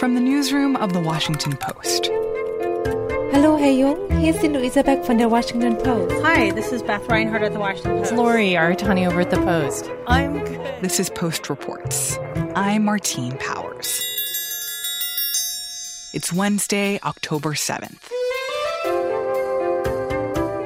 [0.00, 2.06] From the newsroom of The Washington Post.
[2.06, 4.10] Hello, Herr Jung.
[4.18, 6.24] Hier ist die Luisa Beck von der Washington Post.
[6.24, 8.12] Hi, this is Beth Reinhardt at the Washington Post.
[8.12, 9.90] It's Lori Aratani over at the Post.
[10.06, 10.80] I'm good.
[10.80, 12.18] This is Post Reports.
[12.56, 14.00] I'm Martine Powers.
[16.14, 18.08] It's Wednesday, October 7th.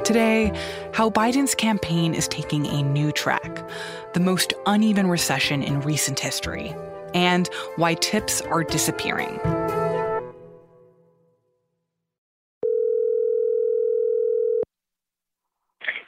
[0.05, 0.53] Today,
[0.93, 3.69] how Biden's campaign is taking a new track,
[4.13, 6.73] the most uneven recession in recent history,
[7.15, 9.41] and why tips are disappearing.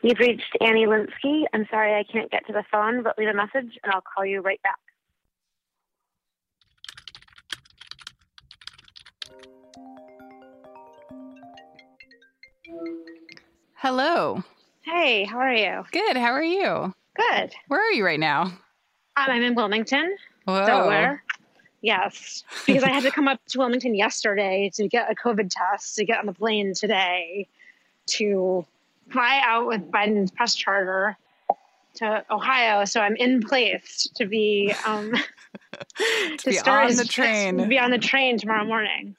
[0.03, 1.45] You've reached Annie Linskey.
[1.53, 4.25] I'm sorry I can't get to the phone, but leave a message and I'll call
[4.25, 4.79] you right back.
[13.75, 14.43] Hello.
[14.83, 15.85] Hey, how are you?
[15.91, 16.17] Good.
[16.17, 16.95] How are you?
[17.17, 17.53] Good.
[17.69, 18.43] Where are you right now?
[18.43, 18.59] Um,
[19.17, 20.65] I'm in Wilmington, Whoa.
[20.65, 21.23] Delaware.
[21.83, 25.95] Yes, because I had to come up to Wilmington yesterday to get a COVID test
[25.97, 27.47] to get on the plane today
[28.07, 28.65] to
[29.11, 31.17] fly out with Biden's press charter
[31.97, 32.85] to Ohio.
[32.87, 35.13] So I'm in place to be um,
[36.39, 37.59] to, be start on the train.
[37.59, 39.17] to be on the train tomorrow morning.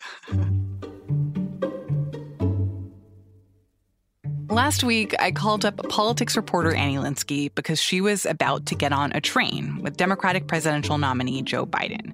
[4.49, 8.93] Last week, I called up politics reporter Annie Linskey because she was about to get
[8.93, 12.13] on a train with Democratic presidential nominee Joe Biden.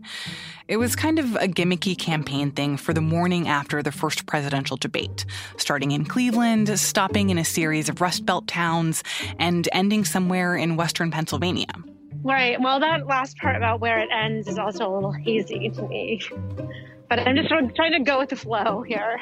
[0.67, 4.77] It was kind of a gimmicky campaign thing for the morning after the first presidential
[4.77, 5.25] debate,
[5.57, 9.03] starting in Cleveland, stopping in a series of Rust Belt towns,
[9.37, 11.71] and ending somewhere in western Pennsylvania.
[12.23, 12.59] Right.
[12.59, 16.21] Well, that last part about where it ends is also a little hazy to me.
[17.09, 19.19] But I'm just trying to go with the flow here.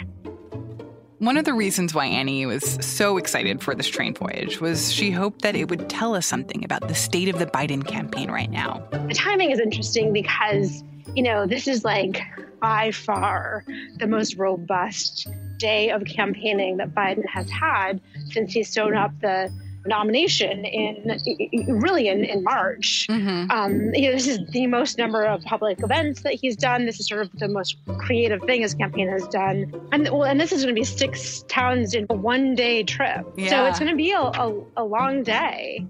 [1.21, 5.11] One of the reasons why Annie was so excited for this train voyage was she
[5.11, 8.49] hoped that it would tell us something about the state of the Biden campaign right
[8.49, 8.83] now.
[9.07, 12.23] The timing is interesting because, you know, this is like
[12.59, 13.63] by far
[13.97, 15.27] the most robust
[15.59, 18.01] day of campaigning that Biden has had
[18.31, 19.53] since he's sewn up the
[19.85, 21.19] nomination in
[21.67, 23.07] really in, in March.
[23.09, 26.85] Um, you know, this is the most number of public events that he's done.
[26.85, 29.73] This is sort of the most creative thing his campaign has done.
[29.91, 33.25] And well, and this is going to be six towns in a one day trip.
[33.35, 33.49] Yeah.
[33.49, 35.85] So it's going to be a, a, a long day.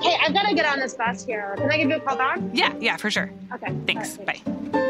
[0.00, 1.54] Hey, I've got to get on this bus here.
[1.58, 2.38] Can I give you a call back?
[2.52, 3.32] Yeah, yeah, for sure.
[3.52, 3.74] Okay.
[3.86, 4.16] Thanks.
[4.18, 4.84] Right, Bye.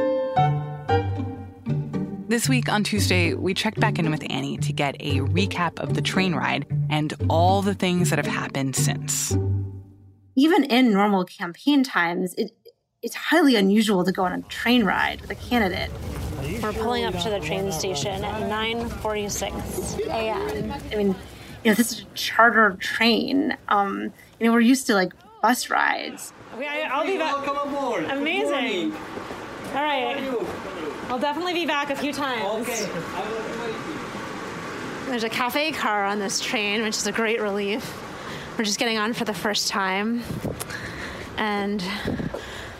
[2.29, 5.95] This week on Tuesday, we checked back in with Annie to get a recap of
[5.95, 9.35] the train ride and all the things that have happened since.
[10.37, 12.51] even in normal campaign times, it
[13.01, 15.91] it's highly unusual to go on a train ride with a candidate.
[16.63, 20.73] We're pulling up to the train station at 9:46 a.m.
[20.93, 21.15] I mean,
[21.65, 23.57] you know, this is a charter train.
[23.69, 26.35] Um, you know, we're used to like bus rides.
[26.53, 27.47] I'll be back.
[27.47, 28.05] Welcome aboard.
[28.05, 28.93] Amazing.
[29.73, 30.78] All right.
[31.09, 32.69] I'll definitely be back a few times.
[32.69, 32.85] Okay.
[33.15, 33.75] I will wait.
[35.09, 37.97] There's a cafe car on this train, which is a great relief.
[38.59, 40.23] We're just getting on for the first time.
[41.39, 41.83] And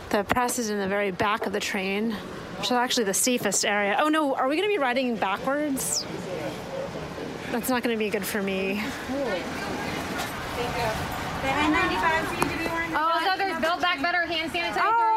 [0.09, 2.11] the press is in the very back of the train,
[2.57, 3.97] which is actually the safest area.
[3.99, 6.05] Oh no, are we going to be riding backwards?
[7.51, 8.83] That's not going to be good for me.
[12.91, 14.81] Oh, so there's Build Back Better hand sanitizer.
[14.83, 15.08] Oh,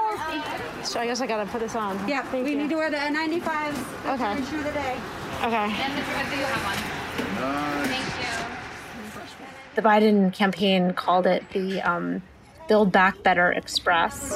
[0.84, 1.96] So I guess I got to put this on.
[2.08, 2.58] Yeah, Thank we you.
[2.58, 4.14] need to wear the N95s.
[4.14, 4.36] Okay.
[4.36, 4.96] Ensure the day.
[5.42, 5.54] Okay.
[5.56, 6.22] And Mr.
[6.22, 7.86] Good, do you have one?
[7.86, 9.72] Thank you.
[9.74, 12.22] The Biden campaign called it the um,
[12.68, 14.32] Build Back Better Express,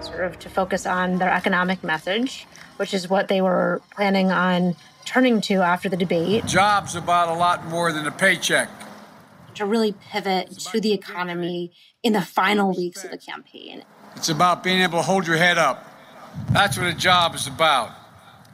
[0.00, 2.46] sort of to focus on their economic message,
[2.76, 6.46] which is what they were planning on turning to after the debate.
[6.46, 8.68] Jobs about a lot more than a paycheck.
[9.54, 13.82] to really pivot to the economy in the final weeks of the campaign.
[14.16, 15.84] It's about being able to hold your head up.
[16.50, 17.92] That's what a job is about.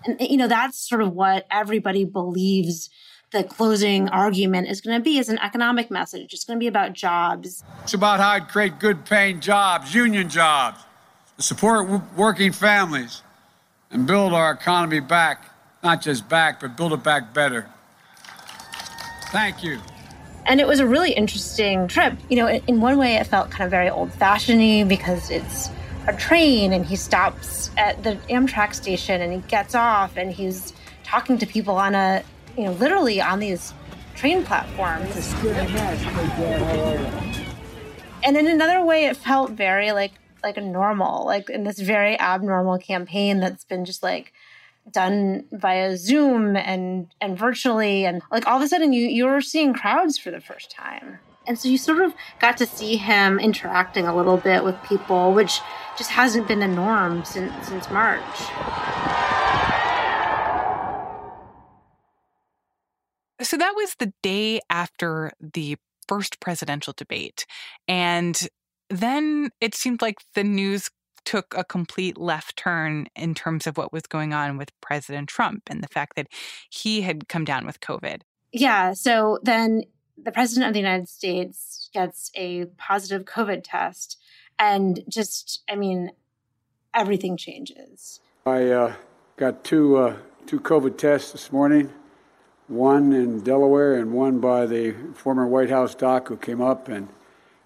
[0.04, 2.90] And, you know, that's sort of what everybody believes
[3.30, 6.34] the closing argument is going to be is an economic message.
[6.34, 7.64] It's going to be about jobs.
[7.82, 10.80] It's about how to create good paying jobs, union jobs,
[11.36, 13.22] to support working families,
[13.90, 15.48] and build our economy back.
[15.82, 17.66] Not just back, but build it back better.
[19.30, 19.80] Thank you.
[20.46, 22.14] And it was a really interesting trip.
[22.28, 25.70] You know, in, one way, it felt kind of very old fashioned because it's
[26.08, 30.72] a train and he stops at the Amtrak station and he gets off and he's
[31.04, 32.24] talking to people on a,
[32.56, 33.72] you know, literally on these
[34.16, 35.32] train platforms.
[38.24, 40.12] And in another way, it felt very like
[40.42, 44.32] like a normal, like in this very abnormal campaign that's been just like
[44.90, 49.40] done via Zoom and and virtually, and like all of a sudden you you were
[49.40, 51.18] seeing crowds for the first time.
[51.46, 55.32] And so you sort of got to see him interacting a little bit with people,
[55.32, 55.60] which
[55.98, 58.22] just hasn't been the norm since, since March.
[63.42, 65.76] So that was the day after the
[66.06, 67.44] first presidential debate.
[67.88, 68.48] And
[68.88, 70.90] then it seemed like the news
[71.24, 75.64] took a complete left turn in terms of what was going on with President Trump
[75.68, 76.28] and the fact that
[76.70, 78.22] he had come down with COVID.
[78.52, 78.92] Yeah.
[78.92, 79.84] So then
[80.22, 84.18] the president of the United States gets a positive COVID test.
[84.58, 86.12] And just, I mean,
[86.94, 88.20] everything changes.
[88.46, 88.94] I uh,
[89.36, 90.16] got two, uh,
[90.46, 91.92] two COVID tests this morning
[92.72, 97.08] one in Delaware and one by the former White House doc who came up, and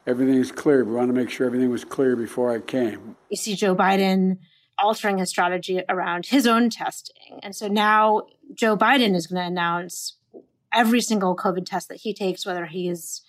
[0.06, 0.84] everything's clear.
[0.84, 3.16] We want to make sure everything was clear before I came.
[3.30, 4.38] You see Joe Biden
[4.78, 7.40] altering his strategy around his own testing.
[7.42, 10.16] And so now Joe Biden is going to announce
[10.72, 13.22] every single COVID test that he takes, whether he's,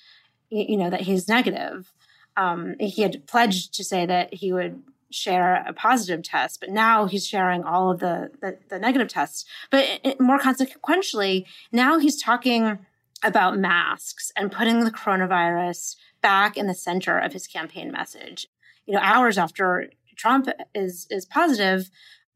[0.50, 1.94] you know, that he's negative.
[2.36, 7.06] Um, he had pledged to say that he would share a positive test, but now
[7.06, 9.46] he's sharing all of the, the, the negative tests.
[9.72, 12.80] But it, more consequentially, now he's talking
[13.24, 18.48] about masks and putting the coronavirus back in the center of his campaign message.
[18.86, 21.90] You know, hours after Trump is is positive,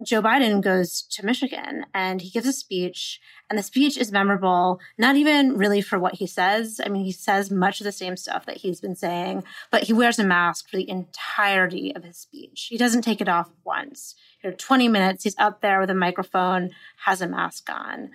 [0.04, 3.20] Joe Biden goes to Michigan and he gives a speech,
[3.50, 6.82] and the speech is memorable, not even really for what he says.
[6.84, 9.94] I mean, he says much of the same stuff that he's been saying, but he
[9.94, 12.68] wears a mask for the entirety of his speech.
[12.70, 14.16] He doesn't take it off once.
[14.44, 16.72] You know, 20 minutes, he's up there with a microphone,
[17.06, 18.10] has a mask on.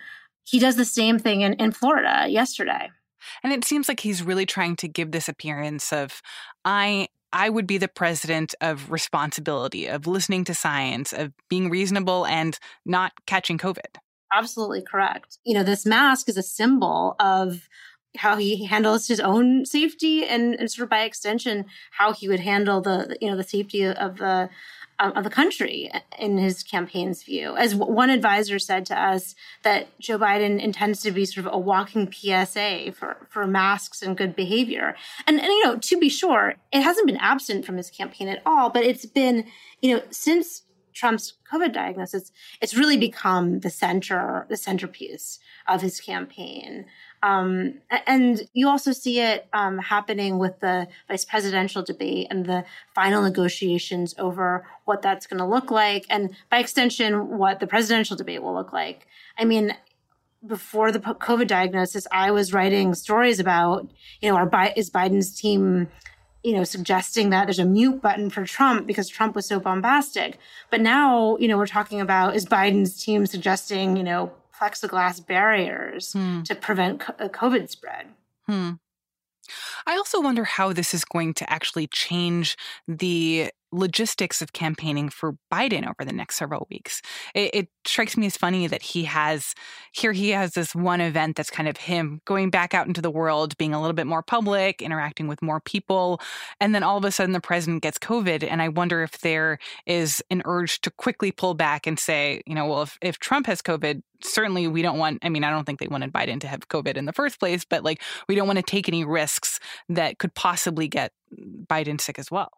[0.47, 2.91] He does the same thing in, in Florida yesterday.
[3.43, 6.23] And it seems like he's really trying to give this appearance of,
[6.65, 12.25] I I would be the president of responsibility, of listening to science, of being reasonable
[12.25, 13.99] and not catching COVID.
[14.33, 15.39] Absolutely correct.
[15.45, 17.69] You know, this mask is a symbol of
[18.17, 22.41] how he handles his own safety and, and sort of by extension how he would
[22.41, 24.49] handle the you know the safety of the
[24.99, 27.57] of the country in his campaign's view.
[27.57, 31.59] As one advisor said to us, that Joe Biden intends to be sort of a
[31.59, 34.97] walking PSA for, for masks and good behavior.
[35.27, 38.43] And, and, you know, to be sure, it hasn't been absent from his campaign at
[38.47, 39.47] all, but it's been,
[39.83, 40.63] you know, since
[40.97, 42.33] Trump's COVID diagnosis,
[42.63, 45.39] it's really become the center, the centerpiece
[45.69, 46.87] of his campaign.
[47.23, 47.75] Um,
[48.07, 52.65] and you also see it um, happening with the vice presidential debate and the
[52.95, 58.17] final negotiations over what that's going to look like, and by extension, what the presidential
[58.17, 59.07] debate will look like.
[59.39, 59.77] I mean,
[60.47, 63.91] before the COVID diagnosis, I was writing stories about,
[64.21, 65.89] you know, our is Biden's team,
[66.47, 70.39] you know, suggesting that there's a mute button for Trump because Trump was so bombastic.
[70.71, 76.13] But now, you know, we're talking about is Biden's team suggesting, you know, plexiglass barriers
[76.13, 76.43] hmm.
[76.43, 78.07] to prevent uh, COVID spread.
[78.47, 78.75] Hmm.
[79.89, 82.57] I also wonder how this is going to actually change
[82.87, 87.03] the logistics of campaigning for Biden over the next several weeks.
[87.35, 89.55] It, it, strikes me as funny that he has
[89.93, 93.13] here he has this one event that's kind of him going back out into the
[93.13, 96.21] world, being a little bit more public, interacting with more people,
[96.61, 98.43] and then all of a sudden the president gets COVID.
[98.43, 102.57] And I wonder if there is an urge to quickly pull back and say, you
[102.57, 105.65] know, well, if, if Trump has COVID, certainly we don't want i mean i don't
[105.65, 108.47] think they wanted biden to have covid in the first place but like we don't
[108.47, 111.13] want to take any risks that could possibly get
[111.69, 112.51] biden sick as well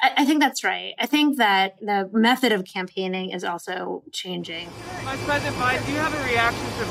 [0.00, 0.94] I, think that's right.
[0.98, 4.68] I think that the method of campaigning is also changing.
[5.02, 6.84] Vice President Biden, do you have a reaction to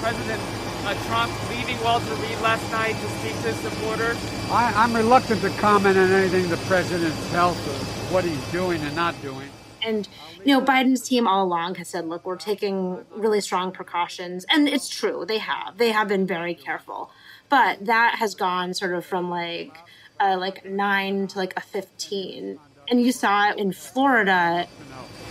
[0.00, 0.42] President
[0.84, 4.16] uh, Trump leaving Walter Reed last night to speak to his supporters?
[4.50, 8.94] I, I'm reluctant to comment on anything the president's health or what he's doing and
[8.96, 9.48] not doing.
[9.82, 10.08] And,
[10.44, 14.44] you know, Biden's team all along has said, look, we're taking really strong precautions.
[14.50, 15.78] And it's true, they have.
[15.78, 17.10] They have been very careful.
[17.48, 19.76] But that has gone sort of from like,
[20.20, 22.58] a like nine to like a 15.
[22.90, 24.66] And you saw it in Florida.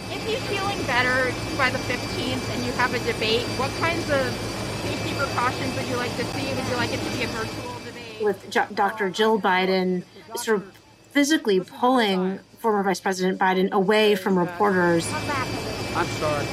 [0.09, 4.33] If you're feeling better by the 15th and you have a debate, what kinds of
[4.83, 6.53] safety precautions would you like to see?
[6.53, 8.23] Would you like it to be a virtual debate?
[8.23, 9.09] With J- Dr.
[9.09, 10.03] Jill Biden
[10.35, 10.73] sort of
[11.11, 15.07] physically pulling former Vice President Biden away from reporters.
[15.95, 16.45] I'm sorry.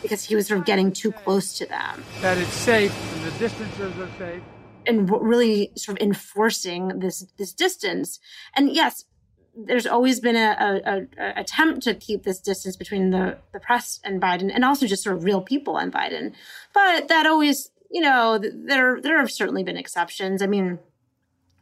[0.00, 2.02] Because he was sort of getting too close to them.
[2.20, 4.42] That it's safe and the distances are safe
[4.86, 8.20] and really sort of enforcing this this distance.
[8.56, 9.04] And yes,
[9.54, 14.00] there's always been a, a, a, attempt to keep this distance between the, the press
[14.02, 16.32] and Biden, and also just sort of real people and Biden.
[16.72, 20.40] But that always, you know, there there have certainly been exceptions.
[20.40, 20.78] I mean,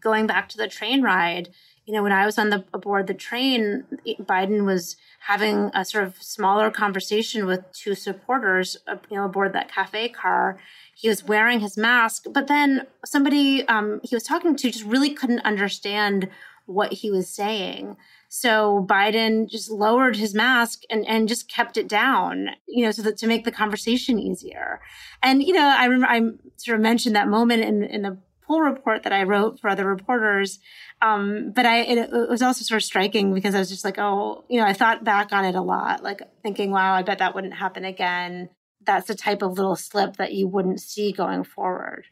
[0.00, 1.50] going back to the train ride,
[1.90, 3.84] You know, when I was on the aboard the train,
[4.20, 4.96] Biden was
[5.26, 10.08] having a sort of smaller conversation with two supporters, uh, you know, aboard that cafe
[10.08, 10.58] car.
[11.00, 15.10] He was wearing his mask, but then somebody um, he was talking to just really
[15.10, 16.28] couldn't understand
[16.66, 17.96] what he was saying.
[18.28, 23.02] So Biden just lowered his mask and, and just kept it down, you know, so
[23.02, 24.80] that to make the conversation easier.
[25.22, 26.20] And, you know, I remember I
[26.56, 29.84] sort of mentioned that moment in, in the poll report that I wrote for other
[29.84, 30.60] reporters.
[31.02, 33.98] Um, but I, it, it, was also sort of striking because I was just like,
[33.98, 37.18] oh, you know, I thought back on it a lot, like thinking, wow, I bet
[37.18, 38.48] that wouldn't happen again.
[38.82, 42.06] That's the type of little slip that you wouldn't see going forward.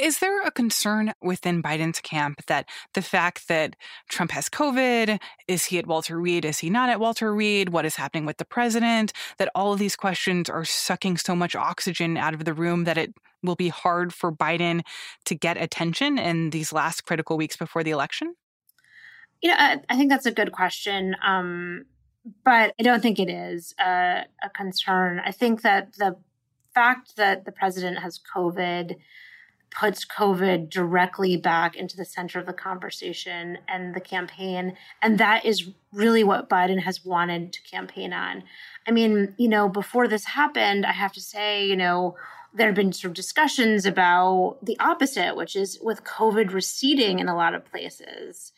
[0.00, 3.76] Is there a concern within Biden's camp that the fact that
[4.08, 7.84] Trump has COVID, is he at Walter Reed, is he not at Walter Reed, what
[7.84, 12.16] is happening with the president, that all of these questions are sucking so much oxygen
[12.16, 14.82] out of the room that it will be hard for Biden
[15.26, 18.34] to get attention in these last critical weeks before the election?
[19.42, 21.14] You know, I, I think that's a good question.
[21.22, 21.84] Um,
[22.44, 25.20] but I don't think it is a, a concern.
[25.24, 26.16] I think that the
[26.74, 28.96] fact that the president has COVID
[29.70, 34.76] puts COVID directly back into the center of the conversation and the campaign.
[35.02, 38.44] And that is really what Biden has wanted to campaign on.
[38.86, 42.16] I mean, you know, before this happened, I have to say, you know,
[42.54, 47.28] there have been sort of discussions about the opposite, which is with COVID receding in
[47.28, 48.52] a lot of places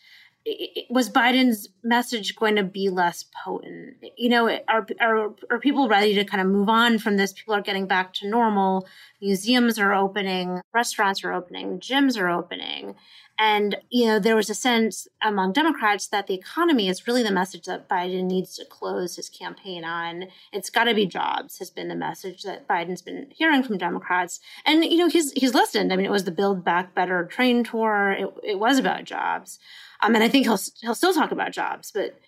[0.89, 3.97] was Biden's message going to be less potent?
[4.17, 7.33] You know, are, are are people ready to kind of move on from this?
[7.33, 8.87] People are getting back to normal.
[9.21, 12.95] Museums are opening, restaurants are opening, gyms are opening,
[13.39, 17.31] and you know there was a sense among Democrats that the economy is really the
[17.31, 20.27] message that Biden needs to close his campaign on.
[20.53, 24.39] It's got to be jobs has been the message that Biden's been hearing from Democrats,
[24.65, 25.93] and you know he's he's listened.
[25.93, 28.13] I mean, it was the Build Back Better train tour.
[28.13, 29.59] It, it was about jobs.
[30.03, 32.19] Um, and I think he'll he'll still talk about jobs, but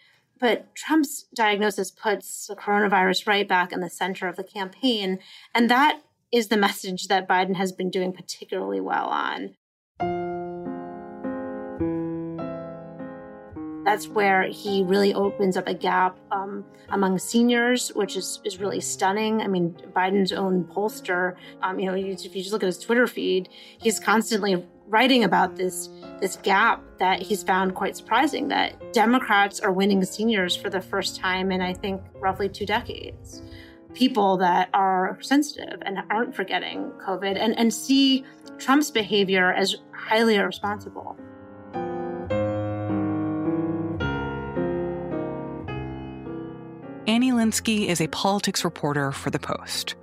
[0.40, 5.18] but Trump's diagnosis puts the coronavirus right back in the center of the campaign,
[5.54, 9.54] and that is the message that Biden has been doing particularly well on.
[13.84, 18.82] That's where he really opens up a gap um, among seniors, which is, is really
[18.82, 19.40] stunning.
[19.40, 23.06] I mean, Biden's own pollster, um, you know, if you just look at his Twitter
[23.06, 23.48] feed,
[23.80, 25.88] he's constantly writing about this
[26.20, 31.16] this gap that he's found quite surprising that Democrats are winning seniors for the first
[31.16, 33.42] time in I think roughly two decades.
[33.94, 38.24] People that are sensitive and aren't forgetting COVID and, and see
[38.58, 41.16] Trump's behavior as highly irresponsible.
[47.06, 49.94] Annie Linskey is a politics reporter for The Post.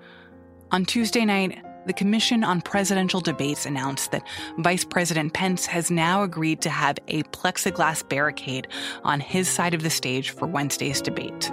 [0.72, 4.24] On Tuesday night, the Commission on Presidential Debates announced that
[4.58, 8.68] Vice President Pence has now agreed to have a plexiglass barricade
[9.04, 11.52] on his side of the stage for Wednesday's debate.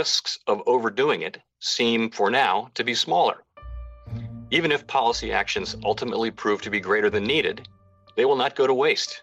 [0.00, 3.36] Risks of overdoing it seem for now to be smaller.
[4.50, 7.68] Even if policy actions ultimately prove to be greater than needed,
[8.16, 9.22] they will not go to waste.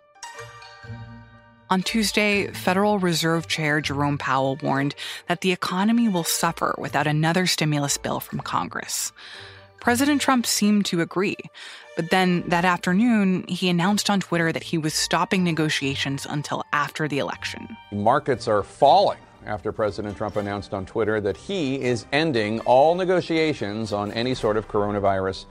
[1.72, 4.94] On Tuesday, Federal Reserve Chair Jerome Powell warned
[5.28, 9.12] that the economy will suffer without another stimulus bill from Congress.
[9.82, 11.38] President Trump seemed to agree,
[11.96, 17.08] but then that afternoon, he announced on Twitter that he was stopping negotiations until after
[17.08, 17.68] the election.
[17.92, 19.18] Markets are falling
[19.48, 24.58] after President Trump announced on Twitter that he is ending all negotiations on any sort
[24.58, 25.46] of coronavirus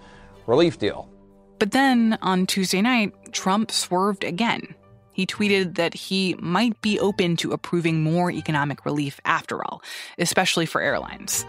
[0.47, 1.09] relief deal.
[1.59, 4.75] But then on Tuesday night, Trump swerved again.
[5.13, 9.83] He tweeted that he might be open to approving more economic relief after all,
[10.19, 11.47] especially for airlines.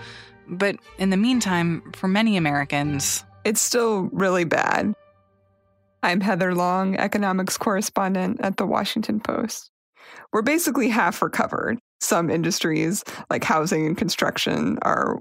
[0.48, 4.94] But in the meantime, for many Americans, it's still really bad.
[6.02, 9.72] I'm Heather Long, economics correspondent at the Washington Post.
[10.34, 15.20] We're basically half recovered some industries like housing and construction are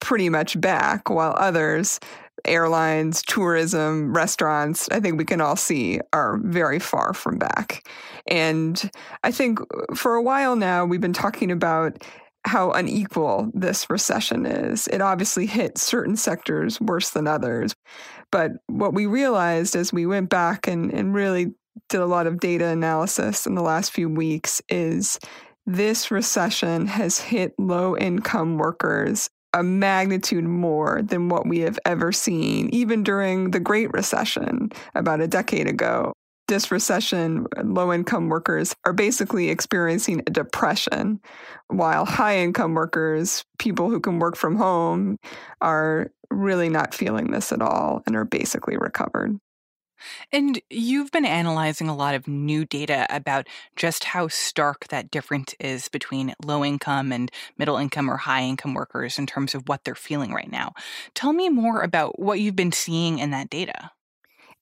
[0.00, 2.00] pretty much back, while others,
[2.46, 7.86] airlines, tourism, restaurants, I think we can all see are very far from back.
[8.26, 8.90] And
[9.22, 12.02] I think uh, for a while now, we've been talking about
[12.46, 14.88] how unequal this recession is.
[14.88, 17.74] It obviously hit certain sectors worse than others.
[18.32, 21.52] But what we realized as we went back and, and really
[21.88, 25.18] did a lot of data analysis in the last few weeks is
[25.66, 32.12] this recession has hit low income workers a magnitude more than what we have ever
[32.12, 36.12] seen, even during the Great Recession about a decade ago.
[36.48, 41.20] this recession, low income workers are basically experiencing a depression,
[41.68, 45.16] while high income workers, people who can work from home,
[45.60, 49.38] are really not feeling this at all and are basically recovered.
[50.32, 55.54] And you've been analyzing a lot of new data about just how stark that difference
[55.60, 59.84] is between low income and middle income or high income workers in terms of what
[59.84, 60.72] they're feeling right now.
[61.14, 63.90] Tell me more about what you've been seeing in that data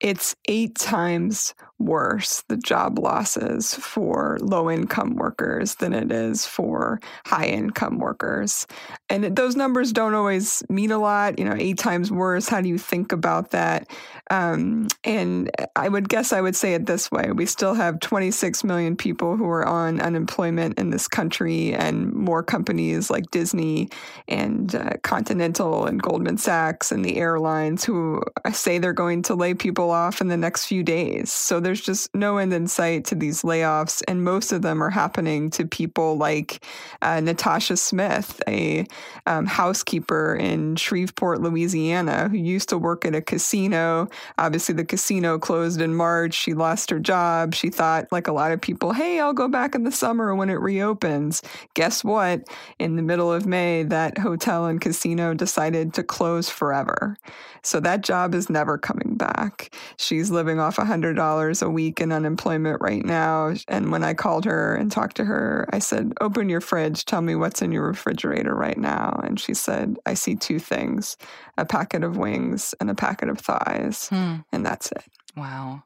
[0.01, 7.01] it's eight times worse, the job losses for low income workers than it is for
[7.27, 8.67] high income workers.
[9.09, 11.39] And those numbers don't always mean a lot.
[11.39, 12.49] You know, eight times worse.
[12.49, 13.89] How do you think about that?
[14.31, 18.65] Um, and I would guess I would say it this way we still have 26
[18.65, 23.89] million people who are on unemployment in this country, and more companies like Disney
[24.27, 29.55] and uh, Continental and Goldman Sachs and the airlines who say they're going to lay
[29.55, 31.33] people off in the next few days.
[31.33, 34.03] So there's just no end in sight to these layoffs.
[34.09, 36.65] And most of them are happening to people like
[37.03, 38.87] uh, Natasha Smith, a
[39.27, 44.09] um, housekeeper in Shreveport, Louisiana, who used to work at a casino.
[44.39, 46.33] Obviously, the casino closed in March.
[46.33, 47.55] She lost her job.
[47.55, 50.49] She thought, like a lot of people, hey, I'll go back in the summer when
[50.49, 51.43] it reopens.
[51.75, 52.49] Guess what?
[52.79, 57.19] In the middle of May, that hotel and casino decided to close forever.
[57.63, 59.75] So that job is never coming back.
[59.99, 63.55] She's living off $100 a week in unemployment right now.
[63.69, 67.05] And when I called her and talked to her, I said, Open your fridge.
[67.05, 69.21] Tell me what's in your refrigerator right now.
[69.25, 71.17] And she said, I see two things
[71.57, 74.09] a packet of wings and a packet of thighs.
[74.09, 74.37] Hmm.
[74.53, 75.05] And that's it.
[75.37, 75.85] Wow.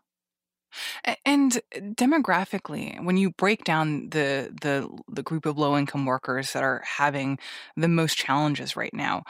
[1.24, 6.62] And demographically, when you break down the the the group of low income workers that
[6.62, 7.38] are having
[7.76, 9.24] the most challenges right now,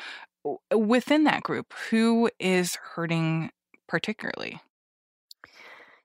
[0.75, 3.51] within that group, who is hurting
[3.89, 4.61] particularly?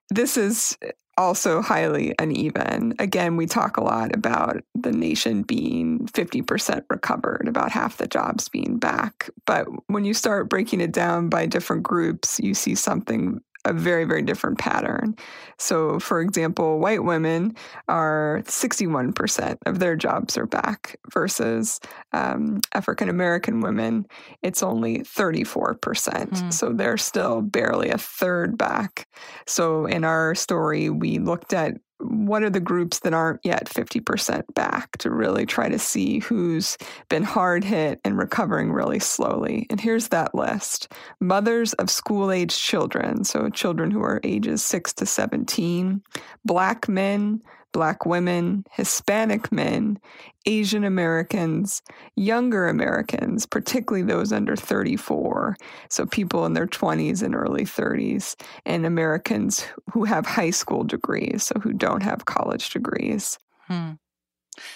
[0.10, 2.94] This is eh, also highly uneven.
[3.00, 8.50] Again, we talk a lot about the nation being 50% recovered, about half the jobs
[8.50, 9.30] being back.
[9.46, 14.06] But when you start breaking it down by different groups, you see something a very,
[14.06, 15.16] very different pattern.
[15.60, 17.56] So, for example, white women
[17.88, 21.80] are 61% of their jobs are back versus
[22.14, 24.06] um, African American women,
[24.44, 25.78] it's only 34%.
[25.80, 26.54] Mm.
[26.54, 29.08] So they're still barely a third back.
[29.46, 34.44] So, in our story, we looked at what are the groups that aren't yet 50%
[34.54, 36.78] back to really try to see who's
[37.10, 39.66] been hard hit and recovering really slowly.
[39.70, 44.94] And here's that list mothers of school age children, so children who are ages 6
[44.94, 46.02] to 17,
[46.46, 47.42] black men,
[47.74, 50.00] Black women, Hispanic men,
[50.46, 51.82] Asian Americans,
[52.16, 55.56] younger Americans, particularly those under 34,
[55.90, 61.44] so people in their 20s and early 30s, and Americans who have high school degrees,
[61.44, 63.38] so who don't have college degrees.
[63.68, 63.94] Hmm.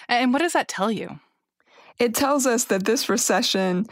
[0.07, 1.19] And what does that tell you?
[1.99, 3.85] It tells us that this recession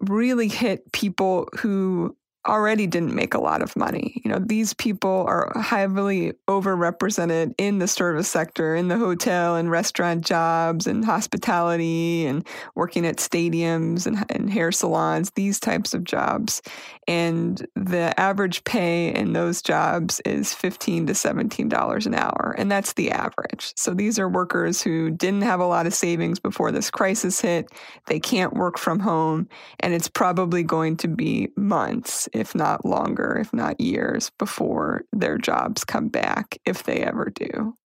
[0.00, 2.16] really hit people who
[2.48, 4.20] already didn't make a lot of money.
[4.24, 9.70] You know, these people are heavily overrepresented in the service sector, in the hotel and
[9.70, 16.04] restaurant jobs and hospitality and working at stadiums and, and hair salons, these types of
[16.04, 16.62] jobs.
[17.06, 22.54] And the average pay in those jobs is 15 to $17 an hour.
[22.58, 23.72] And that's the average.
[23.76, 27.70] So these are workers who didn't have a lot of savings before this crisis hit.
[28.06, 29.48] They can't work from home.
[29.80, 35.38] And it's probably going to be months if not longer, if not years, before their
[35.38, 37.76] jobs come back, if they ever do.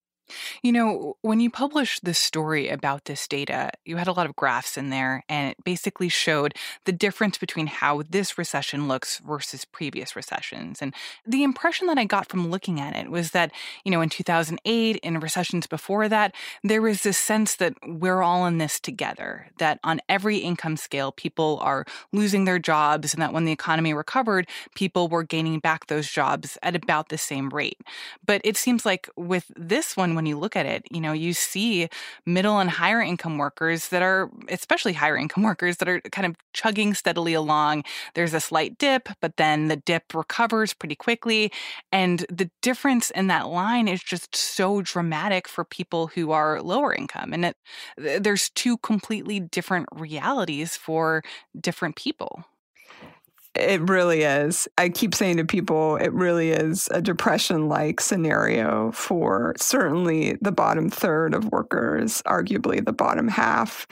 [0.62, 4.36] You know, when you published this story about this data, you had a lot of
[4.36, 9.64] graphs in there, and it basically showed the difference between how this recession looks versus
[9.64, 10.82] previous recessions.
[10.82, 10.94] And
[11.26, 13.52] the impression that I got from looking at it was that,
[13.84, 18.46] you know, in 2008, in recessions before that, there was this sense that we're all
[18.46, 23.32] in this together, that on every income scale, people are losing their jobs, and that
[23.32, 27.80] when the economy recovered, people were gaining back those jobs at about the same rate.
[28.24, 31.32] But it seems like with this one, when you look at it, you know, you
[31.32, 31.88] see
[32.24, 36.36] middle and higher income workers that are, especially higher income workers, that are kind of
[36.52, 37.82] chugging steadily along.
[38.14, 41.50] There's a slight dip, but then the dip recovers pretty quickly.
[41.90, 46.94] And the difference in that line is just so dramatic for people who are lower
[46.94, 47.32] income.
[47.32, 47.56] And it,
[47.96, 51.24] there's two completely different realities for
[51.60, 52.44] different people.
[53.54, 54.66] It really is.
[54.78, 60.52] I keep saying to people, it really is a depression like scenario for certainly the
[60.52, 63.86] bottom third of workers, arguably the bottom half.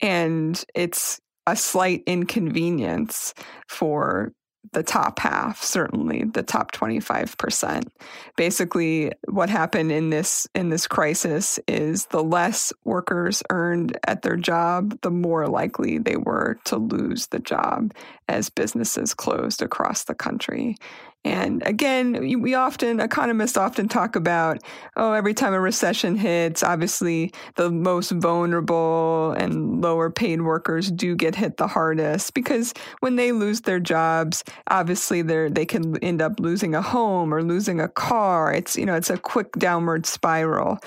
[0.00, 3.34] And it's a slight inconvenience
[3.68, 4.32] for
[4.72, 7.88] the top half, certainly the top 25%.
[8.36, 14.36] Basically, what happened in this in this crisis is the less workers earned at their
[14.36, 17.92] job, the more likely they were to lose the job
[18.28, 20.76] as businesses closed across the country.
[21.24, 24.62] And again, we often, economists often talk about,
[24.96, 31.16] oh, every time a recession hits, obviously the most vulnerable and lower paid workers do
[31.16, 36.20] get hit the hardest because when they lose their jobs, obviously they they can end
[36.20, 38.52] up losing a home or losing a car.
[38.52, 40.78] It's, you know, it's a quick downward spiral.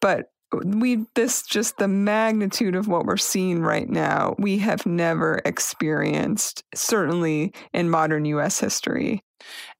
[0.00, 0.30] But
[0.64, 6.62] we this just the magnitude of what we're seeing right now we have never experienced
[6.74, 9.20] certainly in modern US history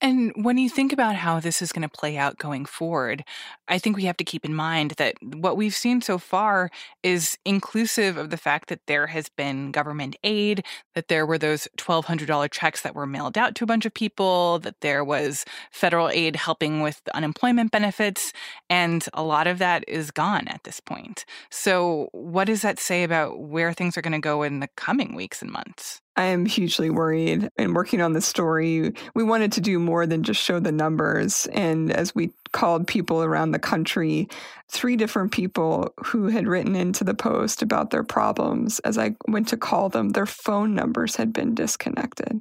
[0.01, 3.25] and when you think about how this is going to play out going forward,
[3.69, 6.71] I think we have to keep in mind that what we've seen so far
[7.03, 10.65] is inclusive of the fact that there has been government aid,
[10.95, 14.59] that there were those $1,200 checks that were mailed out to a bunch of people,
[14.61, 18.33] that there was federal aid helping with unemployment benefits,
[18.69, 21.25] and a lot of that is gone at this point.
[21.51, 25.15] So, what does that say about where things are going to go in the coming
[25.15, 26.01] weeks and months?
[26.17, 27.51] I am hugely worried.
[27.59, 31.47] And working on the story, we wanted to do more than just show the numbers.
[31.53, 34.29] And as we called people around the country,
[34.69, 39.49] three different people who had written into the post about their problems, as I went
[39.49, 42.41] to call them, their phone numbers had been disconnected.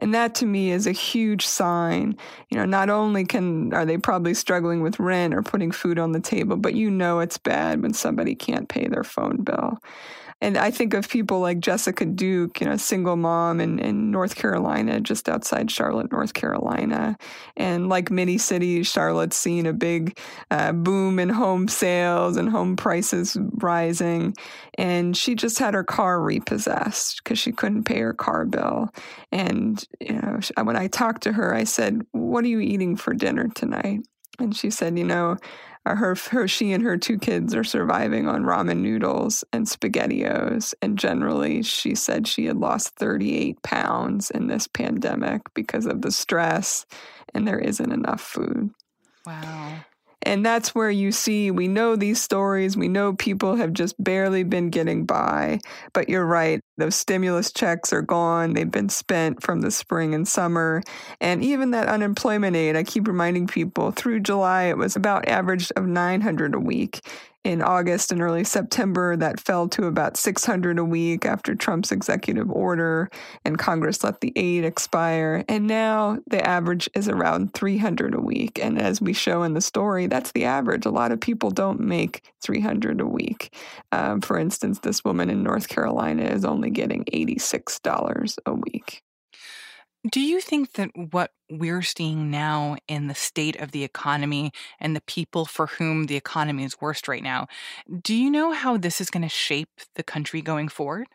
[0.00, 2.16] And that to me is a huge sign.
[2.50, 6.12] You know, not only can are they probably struggling with rent or putting food on
[6.12, 9.78] the table, but you know it's bad when somebody can't pay their phone bill.
[10.44, 14.34] And I think of people like Jessica Duke, you know, single mom in, in North
[14.36, 17.16] Carolina, just outside Charlotte, North Carolina.
[17.56, 20.18] And like many cities, Charlotte's seen a big
[20.50, 24.34] uh, boom in home sales and home prices rising.
[24.76, 28.90] And she just had her car repossessed because she couldn't pay her car bill.
[29.32, 33.14] And, you know, when I talked to her, I said, What are you eating for
[33.14, 34.00] dinner tonight?
[34.38, 35.38] And she said, You know,
[35.86, 40.74] her, her, she and her two kids are surviving on ramen noodles and spaghettios.
[40.80, 46.10] And generally, she said she had lost 38 pounds in this pandemic because of the
[46.10, 46.86] stress,
[47.34, 48.70] and there isn't enough food.
[49.26, 49.84] Wow.
[50.24, 52.76] And that's where you see we know these stories.
[52.76, 55.60] We know people have just barely been getting by.
[55.92, 56.60] But you're right.
[56.76, 58.54] Those stimulus checks are gone.
[58.54, 60.82] They've been spent from the spring and summer.
[61.20, 65.70] And even that unemployment aid, I keep reminding people through July, it was about average
[65.76, 67.00] of 900 a week
[67.44, 69.16] in August and early September.
[69.16, 73.10] That fell to about 600 a week after Trump's executive order
[73.44, 75.44] and Congress let the aid expire.
[75.48, 78.58] And now the average is around 300 a week.
[78.60, 80.86] And as we show in the story, that's the average.
[80.86, 83.54] A lot of people don't make 300 a week.
[83.92, 89.02] Um, for instance, this woman in North Carolina is only getting $86 a week.
[90.10, 94.94] Do you think that what we're seeing now in the state of the economy and
[94.94, 97.46] the people for whom the economy is worst right now,
[98.02, 101.06] do you know how this is going to shape the country going forward?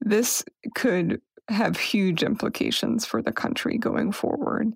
[0.00, 0.42] This
[0.74, 4.72] could have huge implications for the country going forward.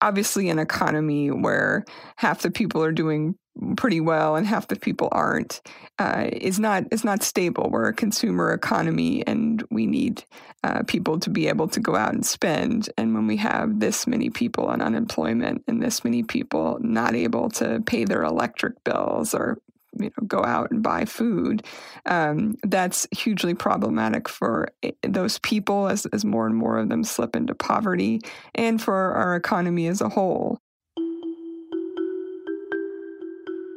[0.00, 1.84] Obviously, an economy where
[2.16, 3.34] half the people are doing
[3.76, 5.60] pretty well and half the people aren't
[5.98, 7.68] uh, is not is not stable.
[7.70, 10.24] We're a consumer economy, and we need
[10.64, 12.90] uh, people to be able to go out and spend.
[12.96, 17.50] And when we have this many people on unemployment and this many people not able
[17.50, 19.58] to pay their electric bills or
[19.98, 21.66] you know go out and buy food
[22.06, 27.04] um, that's hugely problematic for eh, those people as, as more and more of them
[27.04, 28.18] slip into poverty
[28.54, 30.58] and for our economy as a whole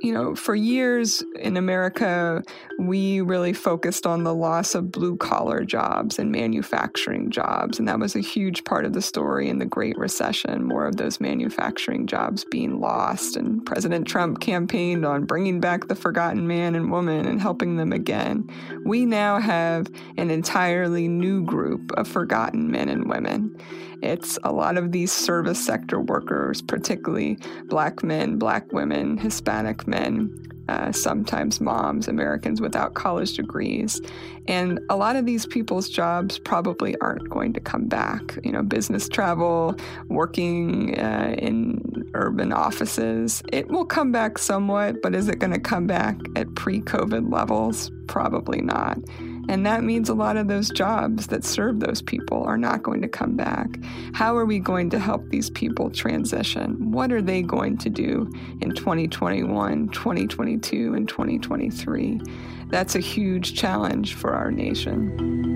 [0.01, 2.43] you know, for years in America,
[2.79, 7.79] we really focused on the loss of blue collar jobs and manufacturing jobs.
[7.79, 10.97] And that was a huge part of the story in the Great Recession, more of
[10.97, 13.35] those manufacturing jobs being lost.
[13.35, 17.93] And President Trump campaigned on bringing back the forgotten man and woman and helping them
[17.93, 18.49] again.
[18.85, 23.57] We now have an entirely new group of forgotten men and women.
[24.01, 30.45] It's a lot of these service sector workers, particularly black men, black women, Hispanic men,
[30.67, 34.01] uh, sometimes moms, Americans without college degrees.
[34.47, 38.37] And a lot of these people's jobs probably aren't going to come back.
[38.43, 39.75] You know, business travel,
[40.07, 45.59] working uh, in urban offices, it will come back somewhat, but is it going to
[45.59, 47.91] come back at pre COVID levels?
[48.07, 48.97] Probably not.
[49.47, 53.01] And that means a lot of those jobs that serve those people are not going
[53.01, 53.79] to come back.
[54.13, 56.91] How are we going to help these people transition?
[56.91, 58.31] What are they going to do
[58.61, 62.21] in 2021, 2022, and 2023?
[62.69, 65.53] That's a huge challenge for our nation.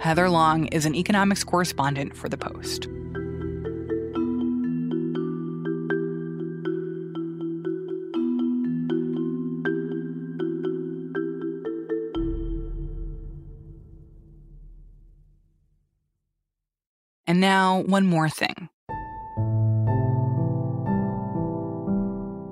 [0.00, 2.88] Heather Long is an economics correspondent for The Post.
[17.40, 18.68] And now, one more thing.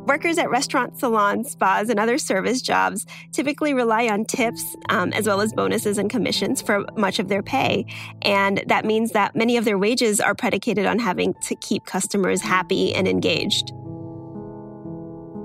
[0.07, 5.27] Workers at restaurants, salons, spas, and other service jobs typically rely on tips um, as
[5.27, 7.85] well as bonuses and commissions for much of their pay.
[8.23, 12.41] And that means that many of their wages are predicated on having to keep customers
[12.41, 13.73] happy and engaged.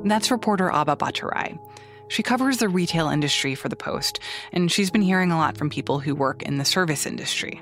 [0.05, 1.59] That's reporter Abha Bhattarai.
[2.07, 4.21] She covers the retail industry for The Post,
[4.53, 7.61] and she's been hearing a lot from people who work in the service industry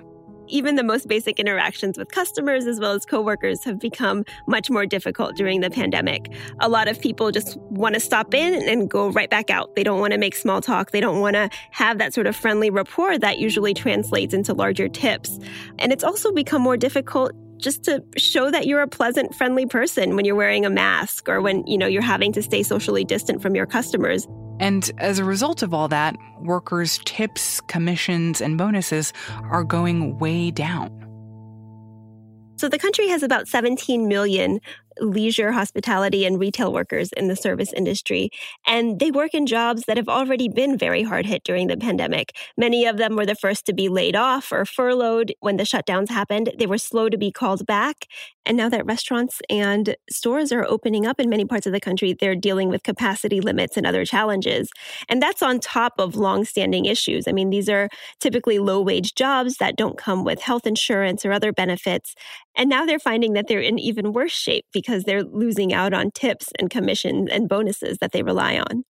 [0.52, 4.86] even the most basic interactions with customers as well as coworkers have become much more
[4.86, 6.32] difficult during the pandemic.
[6.60, 9.76] A lot of people just want to stop in and go right back out.
[9.76, 10.92] They don't want to make small talk.
[10.92, 14.88] They don't want to have that sort of friendly rapport that usually translates into larger
[14.88, 15.40] tips.
[15.80, 20.16] And it's also become more difficult just to show that you're a pleasant friendly person
[20.16, 23.42] when you're wearing a mask or when you know you're having to stay socially distant
[23.42, 24.28] from your customers
[24.62, 29.12] and as a result of all that, workers' tips, commissions, and bonuses
[29.50, 30.90] are going way down.
[32.58, 34.60] So the country has about 17 million
[35.00, 38.30] leisure, hospitality, and retail workers in the service industry.
[38.66, 42.36] And they work in jobs that have already been very hard hit during the pandemic.
[42.58, 46.10] Many of them were the first to be laid off or furloughed when the shutdowns
[46.10, 46.52] happened.
[46.58, 48.08] They were slow to be called back.
[48.46, 52.14] And now that restaurants and stores are opening up in many parts of the country,
[52.20, 54.70] they're dealing with capacity limits and other challenges.
[55.10, 57.28] And that's on top of longstanding issues.
[57.28, 57.88] I mean, these are
[58.20, 62.16] typically low wage jobs that don't come with health insurance or other benefits.
[62.56, 66.12] And now they're finding that they're in even worse shape because they're losing out on
[66.12, 68.84] tips and commissions and bonuses that they rely on.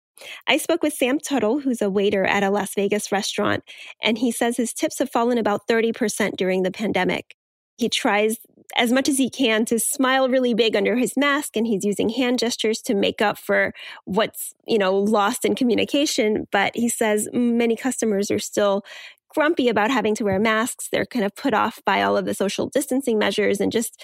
[0.46, 3.62] I spoke with Sam Tuttle, who's a waiter at a Las Vegas restaurant,
[4.02, 7.36] and he says his tips have fallen about 30% during the pandemic.
[7.76, 8.38] He tries
[8.76, 12.08] as much as he can to smile really big under his mask and he's using
[12.08, 13.72] hand gestures to make up for
[14.04, 18.84] what's, you know, lost in communication, but he says many customers are still
[19.34, 20.88] grumpy about having to wear masks.
[20.90, 24.02] They're kind of put off by all of the social distancing measures and just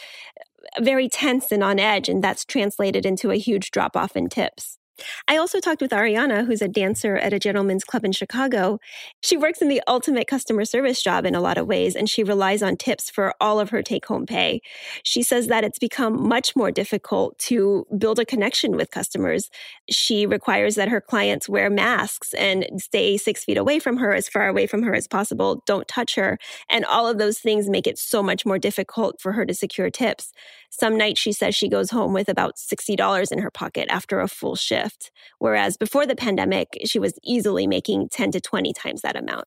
[0.80, 2.08] very tense and on edge.
[2.08, 4.78] And that's translated into a huge drop off in tips.
[5.28, 8.78] I also talked with Ariana, who's a dancer at a gentleman's club in Chicago.
[9.22, 12.22] She works in the ultimate customer service job in a lot of ways, and she
[12.22, 14.60] relies on tips for all of her take home pay.
[15.02, 19.50] She says that it's become much more difficult to build a connection with customers.
[19.90, 24.28] She requires that her clients wear masks and stay six feet away from her, as
[24.28, 26.38] far away from her as possible, don't touch her.
[26.70, 29.90] And all of those things make it so much more difficult for her to secure
[29.90, 30.32] tips.
[30.76, 34.26] Some nights she says she goes home with about $60 in her pocket after a
[34.26, 39.14] full shift, whereas before the pandemic, she was easily making 10 to 20 times that
[39.14, 39.46] amount.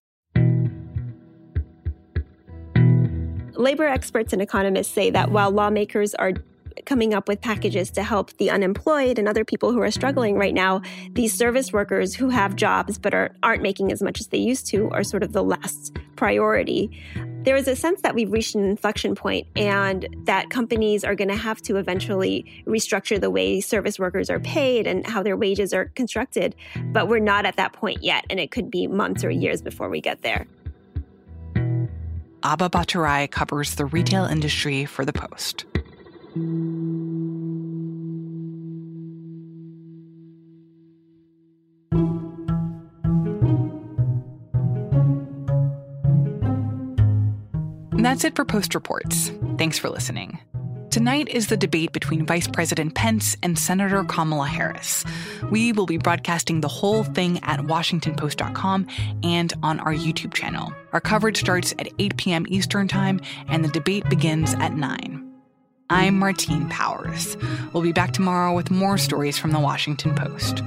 [3.58, 6.32] Labor experts and economists say that while lawmakers are
[6.86, 10.54] coming up with packages to help the unemployed and other people who are struggling right
[10.54, 14.38] now, these service workers who have jobs but are, aren't making as much as they
[14.38, 16.90] used to are sort of the last priority.
[17.48, 19.70] There is a sense that we've reached an inflection point mm-hmm.
[19.70, 24.42] and that companies are going to have to eventually restructure the way service workers are
[24.42, 26.58] paid and how their wages are constructed.
[26.92, 29.88] But we're not at that point yet, and it could be months or years before
[29.88, 30.46] we get there.
[32.42, 35.64] Abha Bhattarai covers the retail industry for The Post.
[48.08, 49.34] That's it for Post Reports.
[49.58, 50.40] Thanks for listening.
[50.92, 55.04] Tonight is the debate between Vice President Pence and Senator Kamala Harris.
[55.52, 58.88] We will be broadcasting the whole thing at WashingtonPost.com
[59.24, 60.72] and on our YouTube channel.
[60.94, 62.46] Our coverage starts at 8 p.m.
[62.48, 65.30] Eastern Time, and the debate begins at 9.
[65.90, 67.36] I'm Martine Powers.
[67.74, 70.64] We'll be back tomorrow with more stories from the Washington Post.